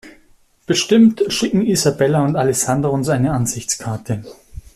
[0.65, 4.23] Bestimmt schicken Isabella und Alessandro uns eine Ansichtskarte.